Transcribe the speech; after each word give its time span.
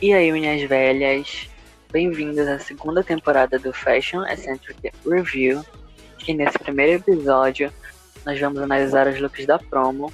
E 0.00 0.12
aí, 0.12 0.32
minhas 0.32 0.66
velhas, 0.68 1.48
bem-vindas 1.92 2.48
à 2.48 2.58
segunda 2.58 3.04
temporada 3.04 3.58
do 3.58 3.72
Fashion 3.72 4.24
Eccentric 4.24 4.90
Review. 5.06 5.64
E 6.26 6.34
nesse 6.34 6.58
primeiro 6.58 7.02
episódio, 7.02 7.72
nós 8.24 8.40
vamos 8.40 8.60
analisar 8.60 9.06
os 9.06 9.20
looks 9.20 9.46
da 9.46 9.58
promo. 9.58 10.12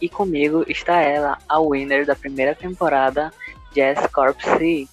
E 0.00 0.08
comigo 0.08 0.64
está 0.68 1.00
ela, 1.00 1.38
a 1.48 1.58
winner 1.60 2.04
da 2.04 2.14
primeira 2.14 2.54
temporada, 2.54 3.32
Jess 3.74 4.06
Corpsey. 4.12 4.88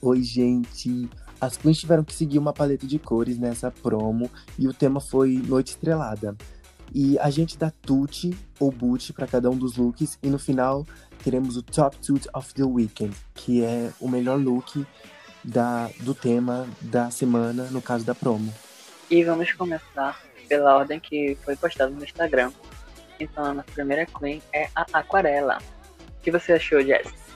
Oi, 0.00 0.22
gente. 0.22 1.08
As 1.40 1.56
queens 1.56 1.78
tiveram 1.78 2.02
que 2.02 2.14
seguir 2.14 2.38
uma 2.38 2.52
paleta 2.52 2.86
de 2.86 2.98
cores 2.98 3.38
nessa 3.38 3.70
promo 3.70 4.30
e 4.58 4.66
o 4.66 4.74
tema 4.74 5.00
foi 5.00 5.40
Noite 5.46 5.72
Estrelada. 5.72 6.36
E 6.94 7.18
a 7.18 7.30
gente 7.30 7.58
dá 7.58 7.70
tute 7.70 8.36
ou 8.58 8.70
boot 8.70 9.12
para 9.12 9.26
cada 9.26 9.50
um 9.50 9.56
dos 9.56 9.76
looks 9.76 10.18
e 10.22 10.28
no 10.28 10.38
final 10.38 10.86
teremos 11.22 11.56
o 11.56 11.62
Top 11.62 11.96
Toot 11.98 12.28
of 12.32 12.54
the 12.54 12.64
Weekend, 12.64 13.14
que 13.34 13.62
é 13.62 13.90
o 14.00 14.08
melhor 14.08 14.38
look 14.38 14.86
da, 15.44 15.90
do 16.00 16.14
tema 16.14 16.66
da 16.80 17.10
semana, 17.10 17.64
no 17.70 17.82
caso 17.82 18.04
da 18.04 18.14
promo. 18.14 18.52
E 19.10 19.24
vamos 19.24 19.52
começar 19.52 20.20
pela 20.48 20.76
ordem 20.76 20.98
que 20.98 21.36
foi 21.44 21.56
postada 21.56 21.90
no 21.90 22.04
Instagram. 22.04 22.52
Então 23.20 23.44
a 23.44 23.54
nossa 23.54 23.70
primeira 23.72 24.06
queen 24.06 24.42
é 24.52 24.68
a 24.74 24.86
Aquarela. 24.92 25.58
O 26.18 26.22
que 26.22 26.30
você 26.30 26.52
achou, 26.52 26.80
Jess? 26.80 27.27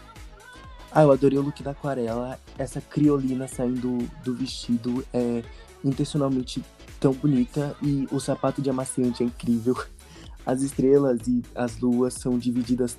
Ah, 0.94 1.04
eu 1.04 1.10
adorei 1.10 1.38
o 1.38 1.42
look 1.42 1.62
da 1.62 1.70
Aquarela. 1.70 2.38
Essa 2.58 2.78
criolina 2.78 3.48
saindo 3.48 3.98
do 4.22 4.34
vestido 4.34 5.02
é 5.12 5.42
intencionalmente 5.82 6.62
tão 7.00 7.14
bonita 7.14 7.74
e 7.82 8.06
o 8.12 8.20
sapato 8.20 8.60
de 8.60 8.68
amaciante 8.68 9.22
é 9.22 9.26
incrível. 9.26 9.74
As 10.44 10.60
estrelas 10.60 11.26
e 11.28 11.40
as 11.54 11.78
luas 11.78 12.14
são 12.14 12.36
divididas 12.36 12.98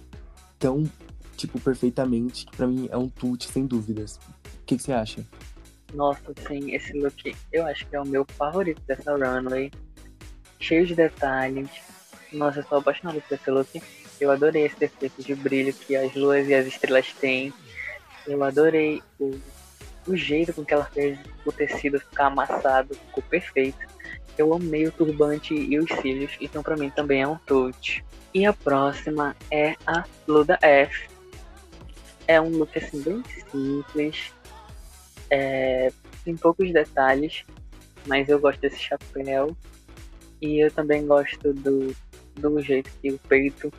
tão, 0.58 0.90
tipo, 1.36 1.60
perfeitamente 1.60 2.46
que 2.46 2.56
pra 2.56 2.66
mim 2.66 2.88
é 2.90 2.96
um 2.96 3.10
tute, 3.10 3.50
sem 3.50 3.66
dúvidas. 3.66 4.16
O 4.16 4.66
que, 4.66 4.80
você 4.80 4.94
acha? 4.94 5.26
Nossa, 5.94 6.34
sim, 6.48 6.74
esse 6.74 6.94
look 6.94 7.36
eu 7.52 7.66
acho 7.66 7.86
que 7.86 7.98
é 7.98 8.00
o 8.00 8.08
meu 8.08 8.26
favorito 8.38 8.82
dessa 8.88 9.12
runway. 9.12 9.70
Cheio 10.58 10.88
de 10.88 10.96
detalhes. 10.96 11.70
Nossa, 12.32 12.60
eu 12.60 12.64
sou 12.64 12.78
apaixonado 12.78 13.22
por 13.22 13.36
esse 13.36 13.52
look. 13.52 13.84
Eu 14.22 14.32
adorei 14.32 14.66
esse 14.66 14.82
efeito 14.82 15.22
de 15.22 15.36
brilho 15.36 15.74
que 15.74 15.98
as 15.98 16.16
luas 16.16 16.48
e 16.48 16.54
as 16.54 16.66
estrelas 16.66 17.12
têm. 17.20 17.54
Eu 18.28 18.44
adorei 18.44 19.02
o, 19.20 19.32
o 20.08 20.16
jeito 20.16 20.54
com 20.54 20.64
que 20.64 20.74
ela 20.74 20.86
fez 20.86 21.20
o 21.46 21.52
tecido 21.52 22.00
ficar 22.00 22.28
amassado, 22.28 22.96
ficou 22.96 23.24
perfeito. 23.24 23.86
Eu 24.38 24.54
amei 24.54 24.88
o 24.88 24.92
turbante 24.92 25.54
e 25.54 25.78
os 25.78 25.90
cílios, 26.02 26.36
então 26.42 26.64
pra 26.64 26.76
mim 26.76 26.90
também 26.90 27.22
é 27.22 27.28
um 27.28 27.38
touch. 27.38 28.04
E 28.34 28.46
a 28.46 28.54
próxima 28.54 29.36
é 29.52 29.76
a 29.86 30.04
Luda 30.28 30.58
F. 30.62 31.08
É 32.28 32.42
um 32.42 32.50
look 32.50 32.78
assim 32.78 33.02
bem 33.02 33.22
simples, 33.52 34.34
é, 35.30 35.92
tem 36.24 36.36
poucos 36.38 36.72
detalhes, 36.72 37.44
mas 38.06 38.30
eu 38.30 38.40
gosto 38.40 38.60
desse 38.62 38.80
chapéu. 38.80 39.56
E 40.42 40.60
eu 40.60 40.72
também 40.72 41.08
gosto 41.08 41.54
do, 41.54 41.96
do 42.36 42.62
jeito 42.62 42.92
que 43.02 43.12
o 43.12 43.20
peito 43.20 43.72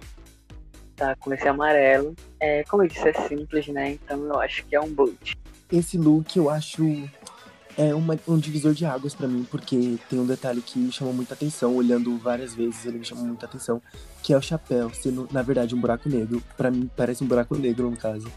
tá 0.96 1.16
com 1.16 1.32
esse 1.32 1.46
amarelo. 1.46 2.14
É, 2.40 2.64
como 2.64 2.82
eu 2.82 2.88
disse, 2.88 3.08
é 3.08 3.28
simples, 3.28 3.68
né? 3.68 3.92
Então 3.92 4.18
eu 4.24 4.40
acho 4.40 4.64
que 4.66 4.74
é 4.74 4.80
um 4.80 4.92
boot. 4.92 5.36
Esse 5.70 5.98
look 5.98 6.36
eu 6.36 6.50
acho 6.50 6.84
é 7.76 7.94
uma, 7.94 8.18
um 8.28 8.38
divisor 8.38 8.72
de 8.72 8.86
águas 8.86 9.14
para 9.14 9.26
mim, 9.26 9.46
porque 9.50 9.98
tem 10.08 10.18
um 10.18 10.26
detalhe 10.26 10.62
que 10.62 10.78
me 10.78 10.92
chamou 10.92 11.12
muita 11.12 11.34
atenção, 11.34 11.74
olhando 11.74 12.16
várias 12.18 12.54
vezes 12.54 12.84
ele 12.86 12.98
me 12.98 13.04
chamou 13.04 13.24
muita 13.24 13.46
atenção, 13.46 13.82
que 14.22 14.32
é 14.32 14.36
o 14.36 14.42
chapéu, 14.42 14.90
sendo 14.94 15.28
na 15.32 15.42
verdade 15.42 15.74
um 15.74 15.80
buraco 15.80 16.08
negro. 16.08 16.42
para 16.56 16.70
mim 16.70 16.88
parece 16.96 17.24
um 17.24 17.26
buraco 17.26 17.56
negro 17.56 17.90
no 17.90 17.96
caso. 17.96 18.30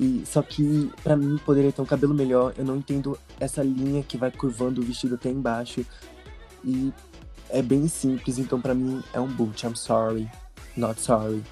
E 0.00 0.24
só 0.26 0.42
que 0.42 0.90
para 1.02 1.16
mim 1.16 1.38
poderia 1.44 1.70
ter 1.70 1.80
um 1.80 1.86
cabelo 1.86 2.14
melhor. 2.14 2.52
Eu 2.58 2.64
não 2.64 2.76
entendo 2.76 3.18
essa 3.38 3.62
linha 3.62 4.02
que 4.02 4.16
vai 4.16 4.30
curvando 4.30 4.80
o 4.80 4.84
vestido 4.84 5.14
até 5.14 5.30
embaixo. 5.30 5.86
E 6.64 6.92
é 7.48 7.62
bem 7.62 7.86
simples, 7.86 8.38
então 8.38 8.60
para 8.60 8.74
mim 8.74 9.02
é 9.12 9.20
um 9.20 9.28
boot. 9.28 9.64
I'm 9.64 9.76
sorry, 9.76 10.28
not 10.76 11.00
sorry. 11.00 11.42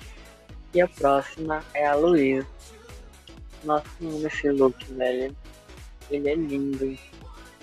E 0.74 0.80
a 0.80 0.88
próxima 0.88 1.62
é 1.74 1.86
a 1.86 1.94
Luísa. 1.94 2.46
Nossa, 3.64 3.86
esse 4.26 4.50
look, 4.50 4.84
velho. 4.94 5.36
Ele 6.10 6.28
é 6.28 6.34
lindo. 6.34 6.98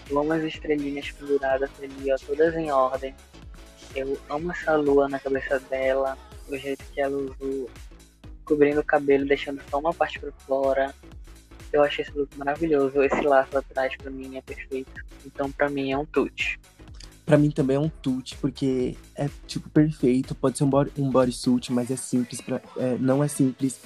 Longas 0.10 0.44
estrelinhas 0.44 1.12
penduradas 1.12 1.70
ali, 1.82 2.12
ó, 2.12 2.16
todas 2.18 2.56
em 2.56 2.72
ordem. 2.72 3.16
Eu 3.96 4.18
amo 4.30 4.52
essa 4.52 4.76
lua 4.76 5.10
na 5.10 5.20
cabeça 5.20 5.60
dela, 5.60 6.18
o 6.48 6.58
jeito 6.58 6.84
que 6.94 7.02
ela 7.02 7.18
usou, 7.18 7.70
cobrindo 8.46 8.80
o 8.80 8.84
cabelo, 8.84 9.28
deixando 9.28 9.62
só 9.70 9.80
uma 9.80 9.94
parte 9.94 10.20
para 10.20 10.32
fora. 10.32 10.94
Eu 11.74 11.84
achei 11.84 12.04
esse 12.04 12.16
look 12.18 12.36
maravilhoso. 12.38 13.04
Esse 13.04 13.22
laço 13.22 13.58
atrás 13.58 13.96
para 13.98 14.10
mim 14.10 14.38
é 14.38 14.42
perfeito. 14.42 15.04
Então 15.26 15.52
para 15.52 15.70
mim 15.70 15.92
é 15.92 15.98
um 15.98 16.06
tute. 16.06 16.60
Para 17.30 17.38
mim 17.38 17.52
também 17.52 17.78
é 17.78 17.80
um 17.80 17.90
tute, 17.90 18.36
porque 18.38 18.98
é 19.16 19.30
tipo 19.46 19.70
perfeito. 19.70 20.34
Pode 20.34 20.58
ser 20.58 20.64
um, 20.64 20.70
body, 20.70 20.92
um 20.98 21.12
bodysuit, 21.12 21.72
mas 21.72 21.92
é 21.92 21.96
simples, 21.96 22.42
pra, 22.42 22.60
é, 22.76 22.98
não 22.98 23.24
é 23.24 23.28
simples. 23.28 23.80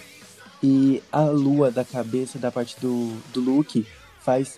E 0.64 1.04
a 1.12 1.24
lua 1.24 1.70
da 1.70 1.84
cabeça, 1.84 2.40
da 2.40 2.50
parte 2.50 2.80
do, 2.80 3.14
do 3.34 3.42
look, 3.42 3.86
faz 4.22 4.58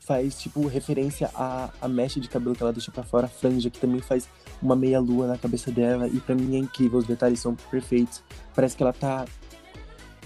faz 0.00 0.40
tipo 0.40 0.66
referência 0.66 1.30
à, 1.34 1.68
à 1.82 1.86
mecha 1.86 2.18
de 2.18 2.30
cabelo 2.30 2.56
que 2.56 2.62
ela 2.62 2.72
deixa 2.72 2.90
para 2.90 3.02
fora, 3.02 3.26
a 3.26 3.28
franja 3.28 3.68
que 3.68 3.78
também 3.78 4.00
faz 4.00 4.26
uma 4.62 4.74
meia 4.74 4.98
lua 4.98 5.26
na 5.26 5.36
cabeça 5.36 5.70
dela 5.70 6.08
e 6.08 6.18
para 6.18 6.34
mim 6.34 6.56
é 6.56 6.58
incrível, 6.60 6.98
os 6.98 7.06
detalhes 7.06 7.40
são 7.40 7.54
perfeitos. 7.54 8.22
Parece 8.54 8.74
que 8.74 8.82
ela 8.82 8.94
tá 8.94 9.26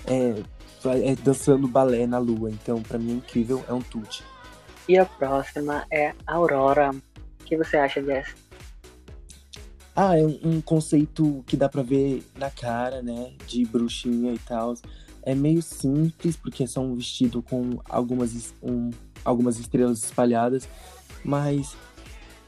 é, 0.06 0.40
é, 0.84 1.16
dançando 1.16 1.66
balé 1.66 2.06
na 2.06 2.18
lua, 2.18 2.48
então 2.48 2.80
para 2.80 2.96
mim 2.96 3.10
é 3.10 3.14
incrível, 3.14 3.64
é 3.68 3.72
um 3.72 3.82
tute. 3.82 4.22
E 4.88 4.96
a 4.96 5.04
próxima 5.04 5.84
é 5.90 6.14
Aurora. 6.28 6.92
O 7.42 7.44
que 7.44 7.56
você 7.56 7.76
acha 7.76 8.00
dessa? 8.00 8.34
Ah, 9.94 10.16
é 10.16 10.22
um, 10.22 10.40
um 10.44 10.60
conceito 10.60 11.44
que 11.46 11.56
dá 11.56 11.68
pra 11.68 11.82
ver 11.82 12.24
na 12.36 12.50
cara, 12.50 13.02
né? 13.02 13.32
De 13.46 13.64
bruxinha 13.66 14.32
e 14.32 14.38
tal. 14.38 14.74
É 15.22 15.34
meio 15.34 15.60
simples, 15.60 16.36
porque 16.36 16.64
é 16.64 16.66
só 16.66 16.80
um 16.80 16.94
vestido 16.94 17.42
com 17.42 17.78
algumas, 17.88 18.54
um, 18.62 18.90
algumas 19.24 19.58
estrelas 19.58 20.02
espalhadas, 20.02 20.68
mas 21.24 21.76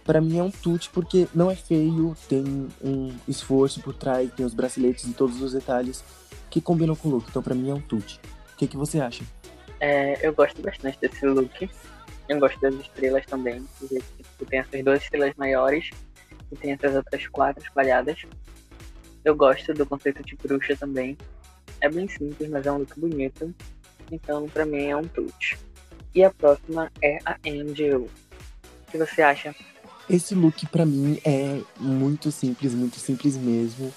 para 0.04 0.20
mim 0.20 0.38
é 0.38 0.42
um 0.42 0.50
tute 0.50 0.90
porque 0.90 1.28
não 1.34 1.50
é 1.50 1.54
feio, 1.54 2.16
tem 2.28 2.68
um 2.82 3.14
esforço 3.28 3.80
por 3.80 3.94
trás, 3.94 4.32
tem 4.34 4.44
os 4.44 4.54
braceletes 4.54 5.04
e 5.04 5.12
todos 5.12 5.40
os 5.40 5.52
detalhes 5.52 6.02
que 6.50 6.60
combinam 6.60 6.96
com 6.96 7.08
o 7.08 7.12
look. 7.12 7.26
Então 7.28 7.42
para 7.42 7.54
mim 7.54 7.70
é 7.70 7.74
um 7.74 7.80
tute. 7.80 8.18
O 8.52 8.56
que, 8.56 8.66
que 8.66 8.76
você 8.76 9.00
acha? 9.00 9.22
É, 9.78 10.26
eu 10.26 10.32
gosto 10.34 10.60
bastante 10.62 10.98
desse 11.00 11.26
look. 11.26 11.68
Eu 12.28 12.38
gosto 12.38 12.58
das 12.60 12.74
estrelas 12.74 13.26
também. 13.26 13.66
Tipo, 13.78 14.46
tem 14.46 14.60
essas 14.60 14.84
duas 14.84 15.02
estrelas 15.02 15.34
maiores 15.36 15.90
e 16.50 16.56
tem 16.56 16.72
essas 16.72 16.94
outras 16.94 17.26
quatro 17.28 17.62
espalhadas. 17.62 18.22
Eu 19.24 19.34
gosto 19.34 19.72
do 19.72 19.86
conceito 19.86 20.22
de 20.22 20.36
bruxa 20.36 20.76
também. 20.76 21.16
É 21.80 21.88
bem 21.88 22.08
simples, 22.08 22.48
mas 22.48 22.66
é 22.66 22.72
um 22.72 22.78
look 22.78 22.98
bonito. 22.98 23.54
Então, 24.10 24.48
pra 24.48 24.64
mim, 24.64 24.86
é 24.86 24.96
um 24.96 25.04
touch. 25.04 25.58
E 26.14 26.22
a 26.22 26.30
próxima 26.30 26.90
é 27.02 27.18
a 27.24 27.36
Angel. 27.46 28.02
O 28.02 28.90
que 28.90 28.98
você 28.98 29.22
acha? 29.22 29.54
Esse 30.08 30.34
look, 30.34 30.66
pra 30.66 30.84
mim, 30.84 31.18
é 31.24 31.60
muito 31.78 32.30
simples, 32.30 32.74
muito 32.74 32.98
simples 32.98 33.36
mesmo. 33.36 33.92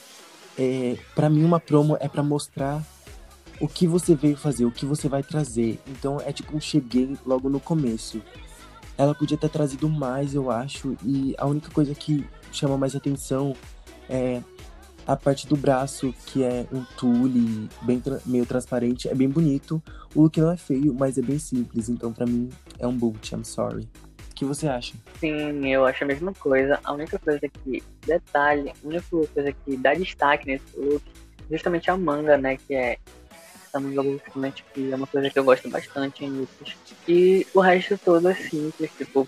É, 0.58 0.98
para 1.14 1.30
mim, 1.30 1.44
uma 1.44 1.60
promo 1.60 1.98
é 2.00 2.08
para 2.08 2.24
mostrar 2.24 2.84
o 3.60 3.68
que 3.68 3.88
você 3.88 4.16
veio 4.16 4.38
fazer, 4.38 4.66
o 4.66 4.72
que 4.72 4.86
você 4.86 5.08
vai 5.08 5.24
trazer. 5.24 5.80
Então, 5.88 6.20
é 6.26 6.32
tipo 6.32 6.60
cheguei 6.60 7.18
logo 7.26 7.50
no 7.50 7.60
começo. 7.60 8.22
Ela 8.98 9.14
podia 9.14 9.38
ter 9.38 9.50
trazido 9.50 9.88
mais, 9.88 10.34
eu 10.34 10.50
acho, 10.50 10.98
e 11.04 11.36
a 11.38 11.46
única 11.46 11.70
coisa 11.70 11.94
que 11.94 12.26
chama 12.52 12.78
mais 12.78 12.96
atenção 12.96 13.56
é 14.10 14.42
a 15.06 15.16
parte 15.16 15.48
do 15.48 15.56
braço, 15.56 16.14
que 16.26 16.44
é 16.44 16.68
um 16.72 16.84
tule 16.98 17.70
bem 17.84 18.00
tra 18.00 18.20
meio 18.26 18.46
transparente, 18.46 19.08
é 19.08 19.16
bem 19.16 19.30
bonito. 19.30 19.82
O 20.14 20.24
look 20.24 20.38
não 20.38 20.52
é 20.52 20.58
feio, 20.58 20.94
mas 20.94 21.18
é 21.18 21.22
bem 21.22 21.40
simples. 21.40 21.88
Então, 21.88 22.12
para 22.12 22.26
mim, 22.26 22.50
é 22.78 22.86
um 22.86 22.98
boot. 22.98 23.34
I'm 23.34 23.46
sorry. 23.46 23.88
O 24.30 24.36
que 24.36 24.44
você 24.44 24.68
acha? 24.68 24.94
Sim, 25.20 25.66
eu 25.68 25.86
acho 25.86 26.04
a 26.04 26.08
mesma 26.08 26.34
coisa. 26.34 26.80
A 26.84 26.92
única 26.92 27.18
coisa 27.18 27.40
que, 27.40 27.82
detalhe, 28.06 28.70
a 28.70 28.88
única 28.88 29.06
coisa 29.34 29.52
que 29.52 29.78
dá 29.78 29.94
destaque 29.94 30.46
nesse 30.48 30.78
look, 30.78 31.02
justamente 31.50 31.90
a 31.90 31.96
manga, 31.96 32.38
né? 32.38 32.58
Que 32.58 32.76
é 32.76 32.98
essa 33.68 33.80
manga 33.80 34.04
justamente 34.04 34.64
que 34.74 34.92
é 34.92 34.96
uma 34.96 35.08
coisa 35.08 35.30
que 35.30 35.38
eu 35.38 35.44
gosto 35.44 35.70
bastante 35.70 36.26
em. 36.26 36.48
E 37.08 37.46
o 37.54 37.60
resto 37.60 37.98
todo 37.98 38.28
é 38.30 38.36
simples, 38.36 38.92
tipo, 38.98 39.28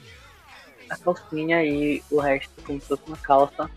a 0.89 0.97
calcinha 0.97 1.63
e 1.63 2.01
o 2.09 2.19
resto 2.19 2.51
como 2.65 2.79
se 2.79 2.87
fosse 2.87 3.03
uma 3.07 3.17
calça 3.17 3.69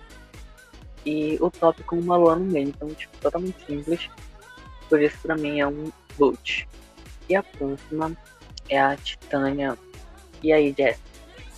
e 1.05 1.37
o 1.41 1.51
top 1.51 1.83
com 1.83 1.99
uma 1.99 2.17
lua 2.17 2.37
no 2.37 2.45
meio. 2.45 2.69
Então, 2.69 2.89
tipo, 2.91 3.17
totalmente 3.19 3.65
simples. 3.67 4.09
Por 4.89 5.01
isso, 5.01 5.17
pra 5.23 5.37
mim, 5.37 5.61
é 5.61 5.67
um 5.67 5.91
boot. 6.19 6.69
E 7.29 7.35
a 7.35 7.43
próxima 7.43 8.17
é 8.69 8.81
a 8.81 8.97
Titânia. 8.97 9.77
E 10.43 10.53
aí, 10.53 10.75
Jess? 10.77 10.99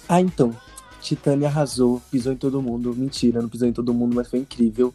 Ah, 0.08 0.20
então. 0.20 0.56
Titânia 1.00 1.48
arrasou, 1.48 2.00
pisou 2.10 2.32
em 2.32 2.36
todo 2.36 2.62
mundo. 2.62 2.94
Mentira, 2.94 3.42
não 3.42 3.48
pisou 3.48 3.68
em 3.68 3.72
todo 3.72 3.92
mundo, 3.92 4.14
mas 4.14 4.28
foi 4.28 4.38
incrível. 4.38 4.94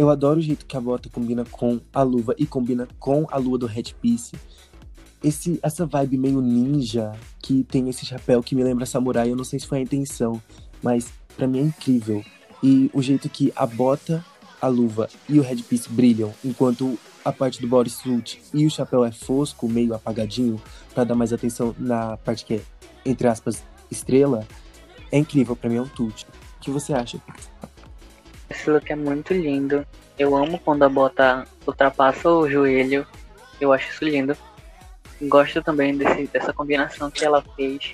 Eu 0.00 0.08
adoro 0.08 0.38
o 0.38 0.42
jeito 0.42 0.64
que 0.64 0.78
a 0.78 0.80
bota 0.80 1.10
combina 1.10 1.44
com 1.44 1.78
a 1.92 2.02
luva 2.02 2.34
e 2.38 2.46
combina 2.46 2.88
com 2.98 3.26
a 3.30 3.36
lua 3.36 3.58
do 3.58 3.66
headpiece. 3.66 4.34
Esse, 5.22 5.60
essa 5.62 5.84
vibe 5.84 6.16
meio 6.16 6.40
ninja 6.40 7.12
que 7.38 7.62
tem 7.64 7.86
esse 7.90 8.06
chapéu 8.06 8.42
que 8.42 8.54
me 8.54 8.64
lembra 8.64 8.86
samurai, 8.86 9.30
eu 9.30 9.36
não 9.36 9.44
sei 9.44 9.60
se 9.60 9.66
foi 9.66 9.76
a 9.76 9.82
intenção, 9.82 10.40
mas 10.82 11.12
para 11.36 11.46
mim 11.46 11.58
é 11.58 11.62
incrível. 11.64 12.24
E 12.62 12.90
o 12.94 13.02
jeito 13.02 13.28
que 13.28 13.52
a 13.54 13.66
bota, 13.66 14.24
a 14.58 14.68
luva 14.68 15.06
e 15.28 15.38
o 15.38 15.42
headpiece 15.42 15.90
brilham, 15.90 16.32
enquanto 16.42 16.98
a 17.22 17.30
parte 17.30 17.60
do 17.60 17.68
bodysuit 17.68 18.40
e 18.54 18.64
o 18.64 18.70
chapéu 18.70 19.04
é 19.04 19.12
fosco, 19.12 19.68
meio 19.68 19.92
apagadinho, 19.92 20.58
para 20.94 21.04
dar 21.04 21.14
mais 21.14 21.30
atenção 21.30 21.76
na 21.78 22.16
parte 22.16 22.42
que 22.46 22.54
é, 22.54 22.62
entre 23.04 23.28
aspas, 23.28 23.62
estrela, 23.90 24.48
é 25.12 25.18
incrível, 25.18 25.54
para 25.54 25.68
mim 25.68 25.76
é 25.76 25.82
um 25.82 25.88
tute. 25.88 26.26
O 26.56 26.60
que 26.62 26.70
você 26.70 26.94
acha? 26.94 27.20
Esse 28.50 28.68
look 28.68 28.90
é 28.90 28.96
muito 28.96 29.32
lindo. 29.32 29.86
Eu 30.18 30.36
amo 30.36 30.58
quando 30.58 30.82
a 30.82 30.88
bota 30.88 31.46
ultrapassa 31.66 32.28
o 32.28 32.50
joelho. 32.50 33.06
Eu 33.60 33.72
acho 33.72 33.90
isso 33.90 34.04
lindo. 34.04 34.36
Gosto 35.22 35.62
também 35.62 35.96
desse, 35.96 36.26
dessa 36.26 36.52
combinação 36.52 37.10
que 37.10 37.24
ela 37.24 37.42
fez 37.54 37.92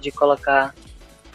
de 0.00 0.10
colocar 0.12 0.74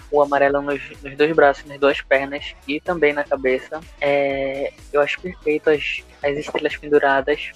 o 0.10 0.22
amarelo 0.22 0.62
nos, 0.62 0.82
nos, 1.02 1.18
dois 1.18 1.36
braços, 1.36 1.66
nas 1.66 1.80
duas 1.80 2.00
pernas 2.02 2.56
e 2.68 2.80
também 2.80 3.14
na 3.14 3.24
cabeça. 3.24 3.82
É, 4.00 4.72
eu 4.94 5.02
acho 5.02 5.20
perfeito 5.20 5.70
as, 5.70 6.04
as 6.24 6.38
estrelas 6.38 6.78
penduradas. 6.78 7.52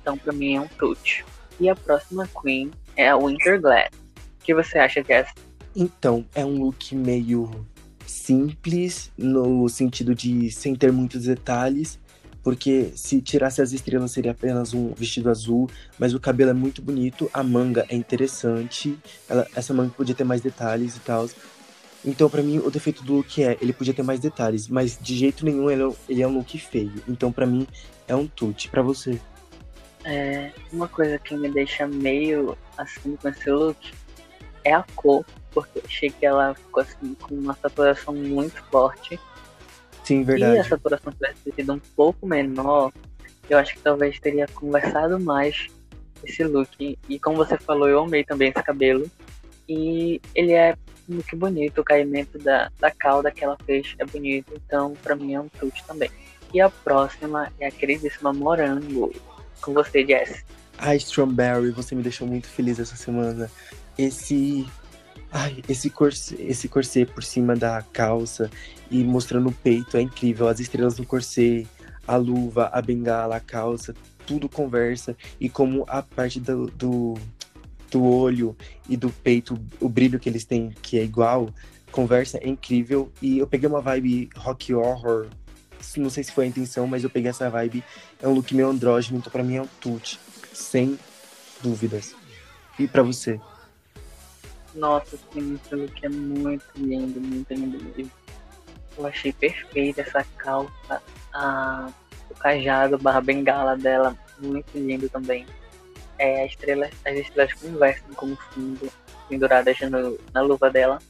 Então, 0.00 0.16
pra 0.16 0.32
mim, 0.32 0.56
é 0.56 0.60
um 0.60 0.68
tute. 0.68 1.24
E 1.60 1.68
a 1.68 1.76
próxima 1.76 2.28
Queen 2.40 2.70
é 2.96 3.08
a 3.08 3.16
Winter 3.16 3.60
Glass. 3.60 3.90
O 4.40 4.44
que 4.44 4.54
você 4.54 4.78
acha, 4.78 5.02
Jess? 5.02 5.28
Então, 5.74 6.24
é 6.34 6.44
um 6.44 6.64
look 6.64 6.94
meio 6.94 7.66
simples, 8.12 9.10
no 9.16 9.68
sentido 9.68 10.14
de 10.14 10.50
sem 10.50 10.74
ter 10.74 10.92
muitos 10.92 11.24
detalhes, 11.24 11.98
porque 12.42 12.92
se 12.94 13.20
tirasse 13.20 13.62
as 13.62 13.72
estrelas 13.72 14.12
seria 14.12 14.32
apenas 14.32 14.74
um 14.74 14.92
vestido 14.92 15.30
azul, 15.30 15.68
mas 15.98 16.12
o 16.12 16.20
cabelo 16.20 16.50
é 16.50 16.54
muito 16.54 16.82
bonito, 16.82 17.30
a 17.32 17.42
manga 17.42 17.86
é 17.88 17.96
interessante, 17.96 18.98
ela, 19.28 19.46
essa 19.54 19.72
manga 19.72 19.90
podia 19.96 20.14
ter 20.14 20.24
mais 20.24 20.40
detalhes 20.40 20.96
e 20.96 21.00
tal. 21.00 21.28
Então, 22.04 22.28
para 22.28 22.42
mim, 22.42 22.58
o 22.58 22.70
defeito 22.70 23.04
do 23.04 23.14
look 23.14 23.42
é, 23.42 23.56
ele 23.60 23.72
podia 23.72 23.94
ter 23.94 24.02
mais 24.02 24.18
detalhes, 24.18 24.68
mas 24.68 24.98
de 25.00 25.16
jeito 25.16 25.44
nenhum 25.44 25.70
ele, 25.70 25.82
é 25.82 25.92
ele 26.08 26.22
é 26.22 26.26
um 26.26 26.34
look 26.34 26.58
feio. 26.58 27.02
Então, 27.08 27.32
para 27.32 27.46
mim, 27.46 27.66
é 28.08 28.14
um 28.14 28.26
tute. 28.26 28.68
para 28.68 28.82
você? 28.82 29.20
É, 30.04 30.52
uma 30.72 30.88
coisa 30.88 31.16
que 31.18 31.36
me 31.36 31.48
deixa 31.48 31.86
meio 31.86 32.58
assim 32.76 33.14
com 33.14 33.28
esse 33.28 33.48
look 33.48 33.78
é 34.64 34.74
a 34.74 34.84
cor, 34.96 35.24
porque 35.52 35.78
eu 35.78 35.82
achei 35.84 36.10
que 36.10 36.24
ela 36.24 36.54
ficou 36.54 36.82
assim 36.82 37.14
com 37.14 37.34
uma 37.34 37.54
saturação 37.54 38.14
muito 38.14 38.62
forte. 38.64 39.18
Sim, 40.04 40.24
verdade. 40.24 40.56
E 40.56 40.58
a 40.58 40.64
saturação 40.64 41.12
tivesse 41.12 41.52
sido 41.54 41.72
um 41.72 41.80
pouco 41.96 42.26
menor, 42.26 42.92
eu 43.48 43.58
acho 43.58 43.74
que 43.74 43.80
talvez 43.80 44.18
teria 44.18 44.46
conversado 44.48 45.20
mais 45.20 45.68
esse 46.24 46.44
look. 46.44 46.98
E 47.08 47.18
como 47.18 47.36
você 47.36 47.56
falou, 47.58 47.88
eu 47.88 48.00
amei 48.00 48.24
também 48.24 48.50
esse 48.50 48.62
cabelo. 48.62 49.10
E 49.68 50.20
ele 50.34 50.52
é 50.52 50.76
muito 51.08 51.36
bonito, 51.36 51.80
o 51.80 51.84
caimento 51.84 52.38
da, 52.38 52.70
da 52.78 52.90
cauda 52.90 53.30
que 53.30 53.44
ela 53.44 53.56
fez 53.64 53.94
é 53.98 54.04
bonito, 54.04 54.52
então 54.54 54.94
pra 55.02 55.14
mim 55.14 55.34
é 55.34 55.40
um 55.40 55.48
tute 55.48 55.84
também. 55.84 56.10
E 56.52 56.60
a 56.60 56.68
próxima 56.68 57.50
é 57.58 57.66
a 57.66 57.70
queridíssima 57.70 58.32
Morango. 58.32 59.12
Com 59.60 59.72
você, 59.72 60.04
Jess. 60.04 60.44
Ai, 60.78 60.96
Strawberry, 60.96 61.70
você 61.70 61.94
me 61.94 62.02
deixou 62.02 62.26
muito 62.26 62.48
feliz 62.48 62.78
essa 62.78 62.96
semana. 62.96 63.50
Esse. 63.96 64.66
Ai, 65.32 65.62
esse 65.68 65.88
corset, 65.88 66.40
esse 66.42 66.68
corset 66.68 67.10
por 67.10 67.24
cima 67.24 67.56
da 67.56 67.80
calça 67.80 68.50
e 68.90 69.02
mostrando 69.02 69.48
o 69.48 69.52
peito 69.52 69.96
é 69.96 70.02
incrível. 70.02 70.46
As 70.46 70.60
estrelas 70.60 70.96
do 70.96 71.06
corset, 71.06 71.66
a 72.06 72.16
luva, 72.16 72.68
a 72.72 72.82
bengala, 72.82 73.36
a 73.36 73.40
calça, 73.40 73.94
tudo 74.26 74.48
conversa. 74.48 75.16
E 75.40 75.48
como 75.48 75.84
a 75.88 76.02
parte 76.02 76.38
do, 76.38 76.66
do 76.66 77.14
do 77.92 78.02
olho 78.04 78.56
e 78.88 78.96
do 78.96 79.10
peito, 79.10 79.60
o 79.78 79.88
brilho 79.88 80.18
que 80.18 80.28
eles 80.28 80.44
têm, 80.44 80.70
que 80.80 80.98
é 80.98 81.04
igual, 81.04 81.50
conversa 81.92 82.38
é 82.38 82.48
incrível. 82.48 83.12
E 83.20 83.38
eu 83.38 83.46
peguei 83.46 83.68
uma 83.68 83.82
vibe 83.82 84.30
rock 84.34 84.74
horror. 84.74 85.28
Não 85.96 86.08
sei 86.08 86.24
se 86.24 86.32
foi 86.32 86.44
a 86.44 86.48
intenção, 86.48 86.86
mas 86.86 87.04
eu 87.04 87.10
peguei 87.10 87.30
essa 87.30 87.50
vibe. 87.50 87.84
É 88.20 88.26
um 88.26 88.32
look 88.32 88.54
meio 88.54 88.68
andrógeno, 88.68 89.18
então 89.18 89.30
pra 89.30 89.44
mim 89.44 89.56
é 89.56 89.62
um 89.62 89.68
tute. 89.80 90.18
Sem 90.52 90.98
dúvidas. 91.62 92.14
E 92.78 92.88
pra 92.88 93.02
você? 93.02 93.38
Nossa, 94.74 95.18
sim, 95.32 95.54
esse 95.54 95.74
look 95.74 96.04
é 96.04 96.08
muito 96.08 96.64
lindo, 96.76 97.20
muito 97.20 97.52
lindo. 97.52 98.10
Eu 98.96 99.06
achei 99.06 99.32
perfeita 99.32 100.02
essa 100.02 100.24
calça, 100.36 101.02
a, 101.32 101.90
o 102.30 102.34
cajado 102.34 102.98
barra 102.98 103.20
bengala 103.20 103.76
dela, 103.76 104.16
muito 104.38 104.76
lindo 104.76 105.08
também 105.08 105.46
é, 106.22 106.44
as, 106.44 106.52
estrelas, 106.52 106.90
as 107.04 107.18
estrelas 107.18 107.52
conversam 107.54 108.14
como 108.14 108.36
fundo, 108.36 108.90
penduradas 109.28 109.78
no, 109.80 110.18
na 110.32 110.40
luva 110.40 110.70
dela. 110.70 111.00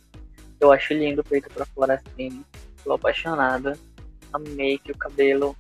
Eu 0.58 0.72
acho 0.72 0.94
lindo 0.94 1.20
o 1.20 1.24
peito 1.24 1.50
pra 1.50 1.66
fora 1.66 1.94
assim. 1.94 2.42
Tô 2.82 2.92
apaixonada. 2.92 3.78
Amei 4.32 4.78
que 4.78 4.90
o 4.90 4.96
cabelo. 4.96 5.54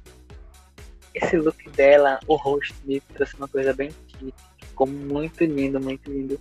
Esse 1.14 1.36
look 1.36 1.68
dela, 1.70 2.18
o 2.26 2.36
rosto 2.36 2.74
me 2.84 2.98
trouxe 3.00 3.36
uma 3.36 3.46
coisa 3.46 3.74
bem 3.74 3.90
chique. 4.08 4.32
Ficou 4.64 4.86
muito 4.86 5.44
lindo, 5.44 5.78
muito 5.78 6.10
lindo. 6.10 6.40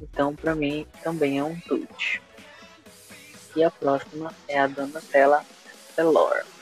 Então, 0.00 0.34
pra 0.34 0.54
mim, 0.54 0.86
também 1.02 1.38
é 1.38 1.44
um 1.44 1.58
tute. 1.60 2.22
E 3.56 3.64
a 3.64 3.70
próxima 3.70 4.32
é 4.46 4.58
a 4.58 4.66
Donatella 4.66 5.44
Delore 5.96 6.58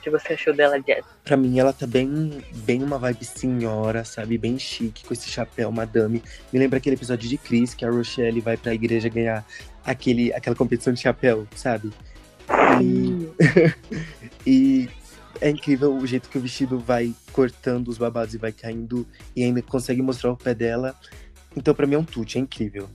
que 0.00 0.10
você 0.10 0.32
achou 0.32 0.54
dela, 0.54 0.80
Jess? 0.86 1.04
Pra 1.24 1.36
mim, 1.36 1.58
ela 1.58 1.72
tá 1.72 1.86
bem, 1.86 2.42
bem 2.64 2.82
uma 2.82 2.98
vibe 2.98 3.24
senhora, 3.24 4.04
sabe? 4.04 4.38
Bem 4.38 4.58
chique, 4.58 5.04
com 5.04 5.12
esse 5.12 5.28
chapéu, 5.28 5.70
madame. 5.70 6.22
Me 6.52 6.58
lembra 6.58 6.78
aquele 6.78 6.96
episódio 6.96 7.28
de 7.28 7.36
Chris, 7.36 7.74
que 7.74 7.84
a 7.84 7.90
Rochelle 7.90 8.40
vai 8.40 8.56
pra 8.56 8.74
igreja 8.74 9.08
ganhar 9.08 9.44
aquele, 9.84 10.32
aquela 10.32 10.56
competição 10.56 10.92
de 10.92 11.00
chapéu, 11.00 11.46
sabe? 11.54 11.92
E... 12.82 13.28
e 14.46 14.90
é 15.40 15.50
incrível 15.50 15.94
o 15.94 16.06
jeito 16.06 16.28
que 16.28 16.38
o 16.38 16.40
vestido 16.40 16.78
vai 16.78 17.14
cortando 17.32 17.88
os 17.88 17.98
babados 17.98 18.34
e 18.34 18.38
vai 18.38 18.52
caindo 18.52 19.06
e 19.34 19.42
ainda 19.42 19.62
consegue 19.62 20.02
mostrar 20.02 20.32
o 20.32 20.36
pé 20.36 20.54
dela. 20.54 20.94
Então, 21.56 21.74
pra 21.74 21.86
mim, 21.86 21.94
é 21.94 21.98
um 21.98 22.04
tute, 22.04 22.38
é 22.38 22.40
incrível. 22.40 22.88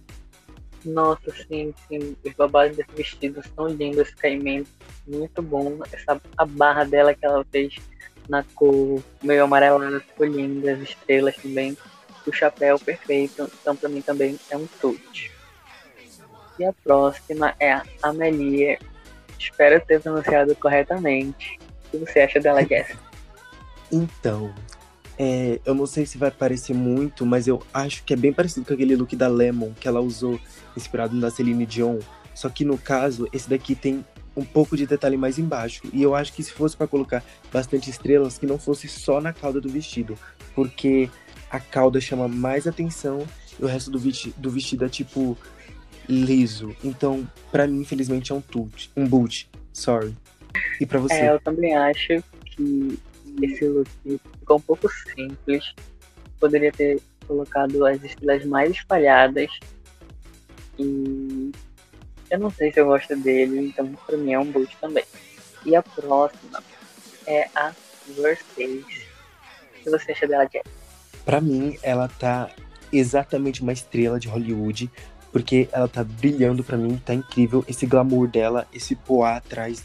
Nossa, 0.86 1.31
sim, 1.48 1.74
sim. 1.88 2.16
Os 2.24 2.34
babados 2.34 2.78
desse 2.78 2.92
vestido 2.96 3.42
são 3.56 3.68
lindos, 3.68 4.00
esse 4.00 4.16
caimento. 4.16 4.69
Muito 5.07 5.42
bom. 5.42 5.80
Essa, 5.92 6.22
a 6.38 6.46
barra 6.46 6.84
dela 6.84 7.13
que 7.13 7.25
ela 7.25 7.44
fez 7.52 7.75
na 8.30 8.44
cor 8.56 9.04
meio 9.22 9.44
amarelada 9.44 10.00
ficou 10.00 10.28
linda. 10.28 10.74
As 10.74 10.81
estrelas 10.81 11.35
também. 11.35 11.76
O 12.26 12.31
chapéu 12.31 12.78
perfeito. 12.80 13.50
Então, 13.62 13.76
pra 13.76 13.90
mim 13.90 14.02
também 14.02 14.40
é 14.50 14.57
um 14.57 14.68
tute. 14.80 15.31
E 16.59 16.64
a 16.64 16.71
próxima 16.71 17.54
é 17.59 17.74
a 17.74 17.83
Amelie. 18.04 18.78
Espero 19.40 19.83
ter 19.85 20.02
pronunciado 20.02 20.56
corretamente. 20.56 21.59
O 21.88 21.92
que 21.92 21.97
você 21.97 22.21
acha 22.21 22.40
dela, 22.40 22.64
Jessica? 22.64 23.04
Então, 23.92 24.52
é, 25.18 25.60
eu 25.66 25.74
não 25.74 25.86
sei 25.86 26.06
se 26.06 26.18
vai 26.18 26.31
parecer 26.31 26.74
muito, 26.74 27.26
mas 27.26 27.48
eu 27.48 27.62
acho 27.74 28.04
que 28.04 28.14
é 28.14 28.18
bem 28.18 28.34
parecido 28.34 28.66
com 28.66 28.74
aquele 28.74 28.95
look 28.95 29.16
da 29.16 29.28
Lemon 29.28 29.72
que 29.80 29.88
ela 29.88 30.02
usou, 30.02 30.40
inspirado 30.76 31.16
na 31.16 31.30
Celine 31.30 31.66
Dion. 31.66 32.00
Só 32.34 32.50
que 32.50 32.66
no 32.66 32.78
caso, 32.78 33.28
esse 33.31 33.50
daqui 33.50 33.76
tem 33.76 34.04
um 34.36 34.44
pouco 34.44 34.76
de 34.76 34.86
detalhe 34.86 35.16
mais 35.16 35.40
embaixo. 35.40 35.84
E 35.94 36.04
eu 36.04 36.14
acho 36.14 36.34
que 36.34 36.44
se 36.44 36.52
fosse 36.52 36.76
para 36.76 36.88
colocar 36.88 37.24
bastante 37.52 37.90
estrelas, 37.90 38.38
que 38.38 38.45
não 38.45 38.60
fosse 38.60 38.88
só 38.90 39.22
na 39.22 39.31
cauda 39.31 39.62
do 39.62 39.69
vestido, 39.69 40.18
porque 40.54 41.10
a 41.50 41.60
cauda 41.60 42.02
chama 42.02 42.28
mais 42.28 42.68
atenção 42.68 43.26
e 43.57 43.64
o 43.64 43.68
resto 43.68 43.90
do, 43.90 43.98
vesti 43.98 44.34
do 44.38 44.50
vestido 44.50 44.84
é 44.84 44.90
tipo 44.90 45.38
liso. 46.10 46.76
Então, 46.84 47.26
para 47.52 47.66
mim, 47.66 47.80
infelizmente, 47.80 48.31
é 48.31 48.36
um 48.36 48.42
tute, 48.42 48.92
um 48.95 49.07
boot. 49.07 49.50
Sorry. 49.72 50.14
E 50.80 50.86
para 50.86 51.00
você? 51.00 51.14
É, 51.14 51.30
eu 51.31 51.40
também 51.40 51.76
acho 51.76 52.22
que 52.45 53.00
esse 53.42 53.65
look 53.68 53.89
ficou 54.04 54.57
um 54.57 54.61
pouco 54.61 54.87
simples. 54.89 55.73
Poderia 56.39 56.71
ter 56.71 57.01
colocado 57.27 57.85
as 57.85 58.04
estrelas 58.04 58.45
mais 58.45 58.71
espalhadas. 58.71 59.49
E 60.77 61.51
eu 62.30 62.39
não 62.39 62.49
sei 62.49 62.71
se 62.71 62.80
eu 62.80 62.85
gosto 62.85 63.15
dele, 63.15 63.68
então 63.68 63.94
pra 64.06 64.18
mim 64.18 64.33
é 64.33 64.39
um 64.39 64.51
boot 64.51 64.75
também. 64.81 65.06
E 65.65 65.75
a 65.75 65.81
próxima 65.81 66.63
é 67.25 67.49
a 67.56 67.73
Versace. 68.07 69.06
O 69.80 69.83
que 69.83 69.89
você 69.89 70.11
acha 70.11 70.27
dela, 70.27 70.45
Jack? 70.45 70.69
Pra 71.23 71.42
mim, 71.42 71.77
ela 71.81 72.07
tá 72.07 72.49
exatamente 72.92 73.61
uma 73.61 73.73
estrela 73.73 74.19
de 74.19 74.27
Hollywood, 74.27 74.92
porque 75.31 75.68
ela 75.71 75.87
tá 75.87 76.04
brilhando 76.04 76.63
pra 76.63 76.77
mim, 76.77 77.01
tá 77.04 77.13
incrível. 77.13 77.63
Esse 77.68 77.85
glamour 77.85 78.27
dela, 78.27 78.68
esse 78.71 78.95
poá 78.95 79.37
atrás 79.37 79.83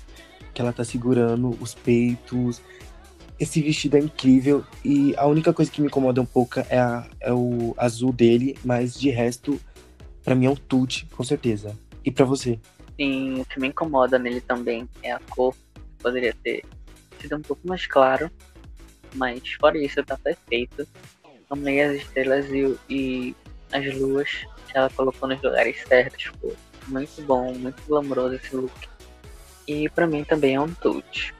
que 0.53 0.61
ela 0.61 0.73
tá 0.73 0.85
segurando, 0.85 1.57
os 1.61 1.75
peitos, 1.75 2.61
esse 3.41 3.63
vestido 3.63 3.97
é 3.97 4.01
incrível 4.01 4.63
e 4.85 5.15
a 5.17 5.27
única 5.27 5.51
coisa 5.51 5.71
que 5.71 5.81
me 5.81 5.87
incomoda 5.87 6.21
um 6.21 6.27
pouco 6.27 6.61
é, 6.69 6.79
a, 6.79 7.09
é 7.19 7.33
o 7.33 7.75
azul 7.79 8.13
dele, 8.13 8.55
mas 8.63 8.95
de 8.95 9.09
resto, 9.09 9.59
para 10.23 10.35
mim 10.35 10.45
é 10.45 10.51
um 10.51 10.55
tute, 10.55 11.07
com 11.07 11.25
certeza. 11.25 11.75
E 12.05 12.11
para 12.11 12.27
você? 12.27 12.61
Sim, 12.99 13.41
o 13.41 13.45
que 13.47 13.59
me 13.59 13.69
incomoda 13.69 14.19
nele 14.19 14.43
também 14.43 14.87
é 15.03 15.11
a 15.11 15.19
cor. 15.31 15.55
Poderia 16.01 16.35
ter 16.45 16.63
sido 17.19 17.37
um 17.37 17.41
pouco 17.41 17.67
mais 17.67 17.87
claro. 17.87 18.31
Mas 19.15 19.41
fora 19.59 19.79
isso, 19.79 20.05
tá 20.05 20.19
perfeito. 20.19 20.87
Amei 21.49 21.81
as 21.81 21.97
estrelas 21.97 22.45
e, 22.51 22.79
e 22.91 23.35
as 23.73 23.95
luas 23.97 24.29
que 24.69 24.77
ela 24.77 24.91
colocou 24.91 25.27
nos 25.27 25.41
lugares 25.43 25.83
certos. 25.89 26.25
Ficou 26.25 26.55
muito 26.89 27.23
bom, 27.23 27.55
muito 27.55 27.83
glamouroso 27.89 28.35
esse 28.35 28.55
look. 28.55 28.89
E 29.67 29.89
pra 29.89 30.07
mim 30.07 30.25
também 30.25 30.57
é 30.57 30.61
um 30.61 30.73
tute. 30.75 31.35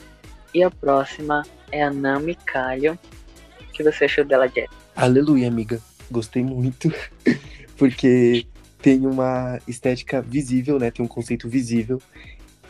E 0.55 0.63
a 0.63 0.71
próxima 0.71 1.43
é 1.71 1.83
a 1.83 1.91
Nami. 1.91 2.37
O 2.37 3.73
que 3.73 3.83
você 3.83 4.05
achou 4.05 4.25
dela, 4.25 4.49
Jess? 4.49 4.69
Aleluia, 4.97 5.49
amiga. 5.49 5.81
Gostei 6.11 6.43
muito. 6.43 6.93
Porque 7.77 8.47
tem 8.83 9.07
uma 9.07 9.59
estética 9.67 10.21
visível, 10.21 10.79
né? 10.79 10.91
Tem 10.91 11.05
um 11.05 11.09
conceito 11.09 11.49
visível. 11.49 12.01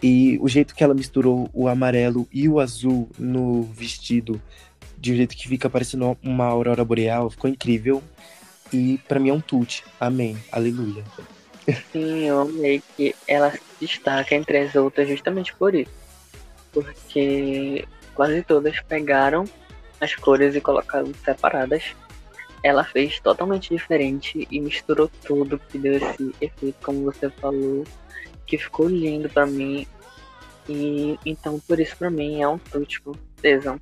E 0.03 0.39
o 0.41 0.49
jeito 0.49 0.75
que 0.75 0.83
ela 0.83 0.95
misturou 0.95 1.51
o 1.53 1.69
amarelo 1.69 2.27
e 2.33 2.49
o 2.49 2.59
azul 2.59 3.09
no 3.19 3.63
vestido, 3.63 4.41
de 4.97 5.13
um 5.13 5.17
jeito 5.17 5.37
que 5.37 5.49
fica 5.49 5.69
parecendo 5.69 6.17
uma 6.23 6.45
aurora 6.45 6.85
boreal, 6.85 7.31
ficou 7.31 7.51
incrível. 7.51 8.03
E 8.73 8.99
para 9.09 9.19
mim 9.19 9.31
é 9.31 9.33
um 9.33 9.41
tute. 9.41 9.85
Amém. 9.99 10.37
Aleluia. 10.53 11.05
Sim, 11.93 12.25
eu 12.25 12.41
amei 12.41 12.83
que 12.97 13.15
ela 13.27 13.51
se 13.51 13.61
destaca 13.81 14.35
entre 14.35 14.59
as 14.59 14.75
outras 14.75 15.09
justamente 15.09 15.55
por 15.55 15.75
isso. 15.75 16.00
Porque 16.73 17.87
quase 18.15 18.43
todas 18.43 18.81
pegaram 18.81 19.45
as 20.01 20.15
cores 20.15 20.55
e 20.55 20.61
colocaram 20.61 21.13
separadas 21.25 21.95
ela 22.63 22.85
fez 22.85 23.19
totalmente 23.21 23.75
diferente 23.75 24.47
e 24.51 24.61
misturou 24.61 25.11
tudo, 25.25 25.59
que 25.59 25.79
deu 25.79 25.95
esse 25.95 26.35
efeito, 26.41 26.77
como 26.83 27.05
você 27.05 27.31
falou, 27.31 27.85
que 28.47 28.59
ficou 28.59 28.89
lindo 28.89 29.29
para 29.29 29.47
mim. 29.47 29.87
E 30.69 31.19
então 31.25 31.59
por 31.61 31.81
isso 31.81 31.97
para 31.97 32.11
mim 32.11 32.43
é 32.43 32.49
um 32.49 32.59
com 32.59 33.15
certeza. 33.15 33.81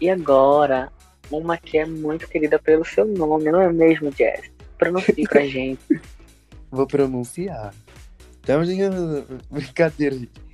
E 0.00 0.08
agora, 0.08 0.90
uma 1.30 1.56
que 1.58 1.76
é 1.78 1.84
muito 1.84 2.28
querida 2.28 2.58
pelo 2.58 2.84
seu 2.84 3.04
nome, 3.04 3.50
não 3.50 3.60
é 3.60 3.72
mesmo, 3.72 4.12
Jess? 4.12 4.50
Pronuncie 4.78 5.24
pra 5.28 5.44
gente. 5.46 6.00
Vou 6.70 6.86
pronunciar. 6.86 7.74
Então, 8.40 8.62
brincadeira, 9.50 10.16
gente. 10.16 10.49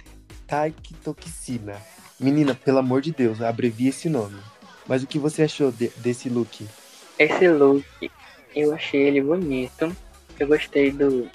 Taikitoxina. 0.46 1.76
Menina, 2.18 2.54
pelo 2.54 2.78
amor 2.78 3.02
de 3.02 3.12
Deus, 3.12 3.42
abrevia 3.42 3.90
esse 3.90 4.08
nome. 4.08 4.40
Mas 4.86 5.02
o 5.02 5.06
que 5.06 5.18
você 5.18 5.42
achou 5.42 5.70
de, 5.70 5.88
desse 5.96 6.28
look? 6.28 6.66
Esse 7.18 7.48
look, 7.48 7.84
eu 8.54 8.74
achei 8.74 9.02
ele 9.02 9.20
bonito. 9.20 9.94
Eu 10.38 10.46
gostei 10.46 10.90
do 10.90 11.28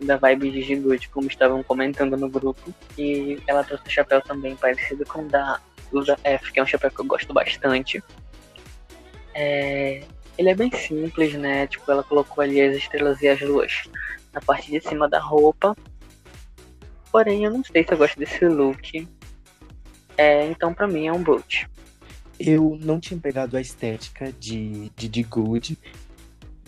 da 0.00 0.16
vibe 0.16 0.50
de 0.50 0.62
Gigute, 0.62 1.08
como 1.08 1.26
estavam 1.26 1.62
comentando 1.62 2.16
no 2.16 2.28
grupo. 2.28 2.74
E 2.98 3.38
ela 3.46 3.64
trouxe 3.64 3.84
um 3.86 3.90
chapéu 3.90 4.20
também 4.20 4.54
parecido 4.56 5.04
com 5.06 5.22
o 5.22 5.28
da 5.28 5.60
Lusa 5.92 6.18
F, 6.22 6.52
que 6.52 6.60
é 6.60 6.62
um 6.62 6.66
chapéu 6.66 6.90
que 6.90 7.00
eu 7.00 7.04
gosto 7.04 7.32
bastante. 7.32 8.02
É... 9.34 10.02
Ele 10.36 10.50
é 10.50 10.54
bem 10.54 10.70
simples, 10.70 11.32
né? 11.34 11.66
Tipo, 11.66 11.90
ela 11.90 12.02
colocou 12.02 12.42
ali 12.42 12.60
as 12.60 12.76
estrelas 12.76 13.22
e 13.22 13.28
as 13.28 13.40
luas 13.40 13.84
na 14.32 14.40
parte 14.40 14.70
de 14.70 14.80
cima 14.86 15.08
da 15.08 15.18
roupa. 15.18 15.74
Porém, 17.10 17.44
eu 17.44 17.50
não 17.50 17.64
sei 17.64 17.84
se 17.84 17.92
eu 17.92 17.98
gosto 17.98 18.18
desse 18.18 18.46
look. 18.46 19.08
É, 20.16 20.46
então, 20.46 20.72
pra 20.72 20.86
mim, 20.86 21.06
é 21.06 21.12
um 21.12 21.22
boot. 21.22 21.68
Eu 22.38 22.78
não 22.80 23.00
tinha 23.00 23.18
pegado 23.18 23.56
a 23.56 23.60
estética 23.60 24.32
de, 24.38 24.90
de, 24.96 25.08
de 25.08 25.22
Good. 25.22 25.78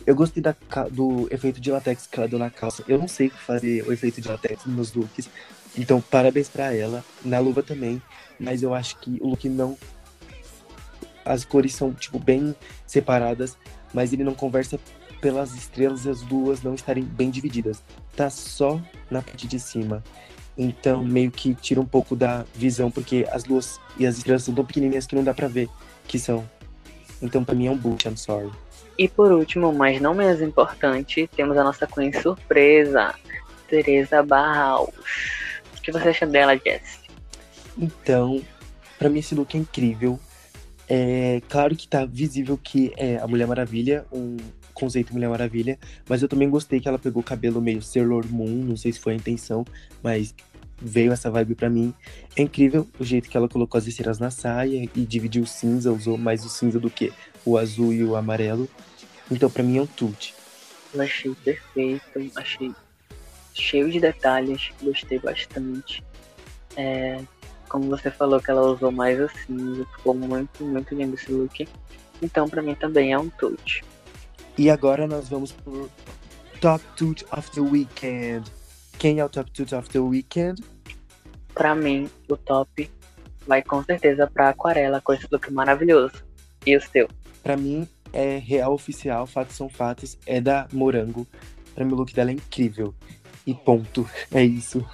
Eu 0.07 0.15
gostei 0.15 0.43
da, 0.43 0.55
do 0.91 1.29
efeito 1.31 1.61
de 1.61 1.71
latex 1.71 2.07
que 2.07 2.19
ela 2.19 2.29
deu 2.29 2.39
na 2.39 2.51
calça. 2.51 2.83
Eu 2.89 2.99
não 2.99 3.09
sei 3.09 3.29
fazer 3.29 3.87
o 3.87 3.93
efeito 3.93 4.21
de 4.21 4.29
latex 4.29 4.65
nos 4.65 4.95
looks. 4.95 5.29
Então, 5.77 6.01
parabéns 6.01 6.49
pra 6.49 6.75
ela. 6.75 7.05
Na 7.25 7.39
luva 7.39 7.63
também. 7.63 8.01
Mas 8.41 8.63
eu 8.63 8.73
acho 8.73 8.99
que 8.99 9.19
o 9.21 9.29
look 9.29 9.49
não. 9.49 9.77
As 11.25 11.45
cores 11.45 11.75
são, 11.75 11.93
tipo, 11.93 12.19
bem 12.19 12.55
separadas. 12.87 13.59
Mas 13.93 14.13
ele 14.13 14.25
não 14.25 14.35
conversa 14.35 14.79
pelas 15.21 15.55
estrelas 15.55 16.05
e 16.05 16.11
as 16.11 16.23
duas 16.23 16.63
não 16.63 16.75
estarem 16.75 17.05
bem 17.05 17.31
divididas. 17.31 17.83
Tá 18.15 18.31
só 18.31 18.81
na 19.11 19.23
parte 19.23 19.47
de 19.47 19.59
cima. 19.59 20.03
Então, 20.57 21.05
meio 21.05 21.31
que 21.31 21.55
tira 21.55 21.81
um 21.81 21.87
pouco 21.87 22.17
da 22.17 22.45
visão, 22.55 22.91
porque 22.91 23.27
as 23.31 23.45
luas 23.45 23.81
e 23.97 24.07
as 24.07 24.17
estrelas 24.19 24.43
são 24.43 24.55
tão 24.55 24.65
pequenininhas 24.65 25.07
que 25.07 25.15
não 25.15 25.23
dá 25.23 25.33
pra 25.33 25.47
ver 25.47 25.69
que 26.07 26.19
são. 26.19 26.49
Então, 27.23 27.45
pra 27.45 27.55
mim 27.55 27.67
é 27.67 27.71
um 27.71 27.77
boot, 27.77 28.09
I'm 28.09 28.17
sorry. 28.17 28.51
E 28.99 29.09
por 29.09 29.31
último, 29.31 29.73
mas 29.73 30.01
não 30.01 30.15
menos 30.15 30.43
importante, 30.43 31.31
temos 31.37 31.57
a 31.57 31.63
nossa 31.63 31.87
Queen 31.87 32.13
surpresa, 32.13 33.15
Teresa 33.69 34.23
Barraus. 34.25 34.91
O 35.77 35.81
que 35.81 35.93
você 35.93 36.09
acha 36.09 36.27
dela, 36.27 36.57
Jess? 36.57 36.99
Então, 37.77 38.43
pra 38.99 39.09
mim 39.09 39.21
esse 39.21 39.37
look 39.37 39.57
é 39.57 39.61
incrível. 39.61 40.19
É 40.89 41.43
claro 41.49 41.77
que 41.77 41.87
tá 41.87 42.07
visível 42.07 42.57
que 42.57 42.93
é 42.97 43.19
a 43.19 43.27
Mulher 43.27 43.47
Maravilha, 43.47 44.07
um 44.11 44.39
conceito 44.73 45.13
Mulher 45.13 45.29
Maravilha, 45.29 45.79
mas 46.09 46.23
eu 46.23 46.29
também 46.29 46.49
gostei 46.49 46.81
que 46.81 46.89
ela 46.89 46.99
pegou 46.99 47.21
o 47.21 47.25
cabelo 47.25 47.61
meio 47.61 47.83
Sailor 47.83 48.27
Moon, 48.27 48.65
não 48.65 48.77
sei 48.77 48.93
se 48.93 49.01
foi 49.01 49.13
a 49.13 49.17
intenção, 49.17 49.67
mas 50.03 50.35
veio 50.81 51.13
essa 51.13 51.31
vibe 51.31 51.55
para 51.55 51.69
mim. 51.69 51.93
É 52.37 52.43
incrível 52.43 52.89
o 52.99 53.05
jeito 53.05 53.29
que 53.29 53.37
ela 53.37 53.49
colocou 53.49 53.79
as 53.79 53.87
estrelas 53.87 54.19
na 54.19 54.31
saia 54.31 54.89
e 54.95 55.05
dividiu 55.05 55.43
o 55.43 55.47
cinza, 55.47 55.93
usou 55.93 56.17
mais 56.17 56.45
o 56.45 56.49
cinza 56.49 56.79
do 56.79 56.89
que 56.89 57.13
o 57.45 57.59
azul 57.59 57.93
e 57.93 58.03
o 58.03 58.17
amarelo. 58.17 58.69
Então 59.31 59.51
para 59.51 59.63
mim 59.63 59.79
é 59.79 59.83
um 59.83 59.87
tute. 59.87 60.35
Eu 60.95 61.03
achei 61.03 61.35
perfeito, 61.45 62.33
achei 62.35 62.73
cheio 63.53 63.91
de 63.91 64.01
detalhes, 64.01 64.71
gostei 64.81 65.19
bastante. 65.19 66.03
É, 66.77 67.21
como 67.69 67.89
você 67.89 68.11
falou 68.11 68.41
que 68.41 68.51
ela 68.51 68.63
usou 68.63 68.91
mais 68.91 69.19
cinza, 69.47 69.87
ficou 69.97 70.15
muito, 70.15 70.65
muito 70.65 70.95
lindo 70.95 71.15
esse 71.15 71.31
look. 71.31 71.69
Então 72.21 72.49
para 72.49 72.63
mim 72.63 72.75
também 72.75 73.13
é 73.13 73.19
um 73.19 73.29
tute. 73.29 73.85
E 74.57 74.71
agora 74.71 75.07
nós 75.07 75.29
vamos 75.29 75.53
pro 75.53 75.89
Top 76.61 76.85
Tute 76.97 77.25
of 77.31 77.51
the 77.53 77.61
Weekend. 77.61 78.51
Quem 78.99 79.21
é 79.21 79.25
o 79.25 79.29
Top 79.29 79.49
Tute 79.53 79.75
of 79.75 79.89
the 79.91 80.01
Weekend? 80.01 80.61
Pra 81.55 81.75
mim, 81.75 82.11
o 82.29 82.37
top 82.37 82.91
vai 83.47 83.63
com 83.63 83.83
certeza 83.85 84.27
pra 84.27 84.49
Aquarela 84.49 85.01
com 85.01 85.13
esse 85.13 85.27
look 85.31 85.53
maravilhoso. 85.53 86.25
E 86.67 86.77
o 86.77 86.81
seu? 86.81 87.09
Pra 87.43 87.57
mim, 87.57 87.89
é 88.13 88.39
real 88.39 88.75
oficial, 88.75 89.27
fatos 89.27 89.57
são 89.57 89.69
fatos, 89.69 90.19
é 90.27 90.41
da 90.41 90.67
Morango. 90.73 91.27
Pra 91.75 91.85
mim, 91.85 91.93
o 91.93 91.97
look 91.97 92.13
dela 92.13 92.31
é 92.31 92.35
incrível. 92.35 92.93
E 93.47 93.55
ponto. 93.55 94.09
É 94.33 94.43
isso. 94.45 94.85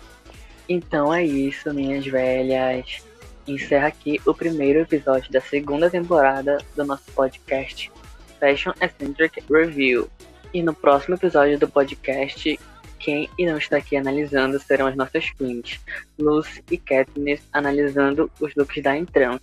Então 0.69 1.13
é 1.13 1.25
isso, 1.25 1.73
minhas 1.73 2.07
velhas. 2.07 3.03
Encerra 3.47 3.89
aqui 3.89 4.21
o 4.25 4.33
primeiro 4.33 4.81
episódio 4.81 5.31
da 5.31 5.41
segunda 5.41 5.91
temporada 5.91 6.59
do 6.75 6.85
nosso 6.85 7.05
podcast 7.13 7.93
Fashion 8.41 8.73
Eccentric 8.81 9.43
Review. 9.51 10.09
E 10.53 10.63
no 10.63 10.73
próximo 10.73 11.17
episódio 11.17 11.59
do 11.59 11.69
podcast, 11.69 12.59
quem 13.05 13.29
irão 13.39 13.59
estar 13.59 13.77
aqui 13.77 13.97
analisando 13.97 14.59
serão 14.59 14.87
as 14.87 14.97
nossas 14.97 15.29
queens, 15.31 15.79
Luz 16.19 16.63
e 16.71 16.79
Katniss, 16.79 17.43
analisando 17.53 18.31
os 18.41 18.55
looks 18.55 18.83
da 18.83 18.97
Entrance. 18.97 19.43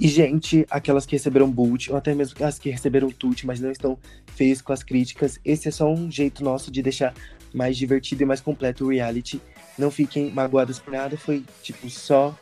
E, 0.00 0.08
gente, 0.08 0.66
aquelas 0.70 1.04
que 1.04 1.16
receberam 1.16 1.50
boot, 1.50 1.90
ou 1.90 1.96
até 1.98 2.14
mesmo 2.14 2.42
as 2.44 2.58
que 2.58 2.70
receberam 2.70 3.10
tut, 3.10 3.46
mas 3.46 3.60
não 3.60 3.70
estão 3.70 3.98
feias 4.26 4.62
com 4.62 4.72
as 4.72 4.82
críticas, 4.82 5.38
esse 5.44 5.68
é 5.68 5.70
só 5.70 5.92
um 5.92 6.10
jeito 6.10 6.42
nosso 6.42 6.70
de 6.70 6.82
deixar 6.82 7.12
mais 7.54 7.76
divertido 7.76 8.22
e 8.22 8.26
mais 8.26 8.40
completo 8.40 8.84
o 8.84 8.90
reality. 8.90 9.40
Não 9.78 9.90
fiquem 9.90 10.30
magoadas 10.30 10.78
por 10.78 10.92
nada, 10.92 11.16
foi, 11.16 11.44
tipo, 11.62 11.88
só, 11.90 12.34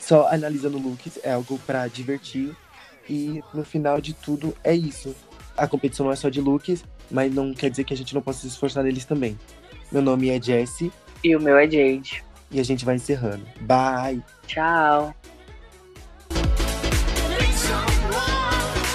só 0.00 0.28
analisando 0.28 0.78
looks, 0.78 1.18
é 1.22 1.32
algo 1.32 1.58
para 1.66 1.86
divertir 1.88 2.56
e 3.08 3.42
no 3.52 3.64
final 3.64 4.00
de 4.00 4.12
tudo 4.14 4.54
é 4.62 4.74
isso. 4.74 5.14
A 5.56 5.66
competição 5.66 6.06
não 6.06 6.12
é 6.12 6.16
só 6.16 6.28
de 6.28 6.40
looks, 6.40 6.84
mas 7.10 7.34
não 7.34 7.52
quer 7.52 7.70
dizer 7.70 7.84
que 7.84 7.94
a 7.94 7.96
gente 7.96 8.14
não 8.14 8.22
possa 8.22 8.40
se 8.40 8.48
esforçar 8.48 8.84
neles 8.84 9.04
também. 9.04 9.38
Meu 9.90 10.02
nome 10.02 10.28
é 10.28 10.40
Jesse. 10.40 10.92
E 11.24 11.34
o 11.34 11.40
meu 11.40 11.56
é 11.56 11.64
Jade. 11.64 12.22
E 12.50 12.60
a 12.60 12.62
gente 12.62 12.84
vai 12.84 12.94
encerrando. 12.94 13.44
Bye! 13.60 14.22
Tchau! 14.46 15.14